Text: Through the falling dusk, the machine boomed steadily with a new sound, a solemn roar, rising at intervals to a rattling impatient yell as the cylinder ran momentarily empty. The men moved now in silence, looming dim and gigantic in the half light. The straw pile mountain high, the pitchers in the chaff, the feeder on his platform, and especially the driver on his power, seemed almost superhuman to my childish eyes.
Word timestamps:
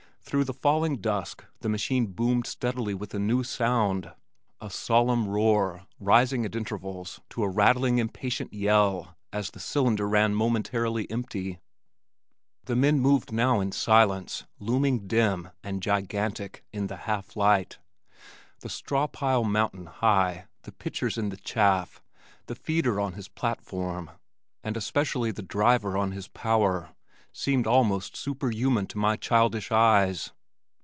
Through 0.23 0.45
the 0.45 0.53
falling 0.53 0.97
dusk, 1.01 1.43
the 1.59 1.67
machine 1.67 2.05
boomed 2.07 2.47
steadily 2.47 2.93
with 2.93 3.13
a 3.13 3.19
new 3.19 3.43
sound, 3.43 4.13
a 4.61 4.69
solemn 4.69 5.27
roar, 5.27 5.87
rising 5.99 6.45
at 6.45 6.55
intervals 6.55 7.19
to 7.31 7.43
a 7.43 7.49
rattling 7.49 7.97
impatient 7.97 8.53
yell 8.53 9.17
as 9.33 9.49
the 9.51 9.59
cylinder 9.59 10.07
ran 10.07 10.33
momentarily 10.33 11.09
empty. 11.11 11.59
The 12.63 12.77
men 12.77 13.01
moved 13.01 13.33
now 13.33 13.59
in 13.59 13.73
silence, 13.73 14.45
looming 14.57 15.05
dim 15.05 15.49
and 15.65 15.83
gigantic 15.83 16.63
in 16.71 16.87
the 16.87 16.95
half 17.11 17.35
light. 17.35 17.79
The 18.61 18.69
straw 18.69 19.07
pile 19.07 19.43
mountain 19.43 19.87
high, 19.87 20.45
the 20.61 20.71
pitchers 20.71 21.17
in 21.17 21.27
the 21.27 21.37
chaff, 21.37 22.01
the 22.45 22.55
feeder 22.55 23.01
on 23.01 23.13
his 23.13 23.27
platform, 23.27 24.11
and 24.63 24.77
especially 24.77 25.31
the 25.31 25.41
driver 25.41 25.97
on 25.97 26.13
his 26.13 26.29
power, 26.29 26.91
seemed 27.33 27.65
almost 27.65 28.17
superhuman 28.17 28.85
to 28.85 28.97
my 28.97 29.15
childish 29.15 29.71
eyes. 29.71 30.33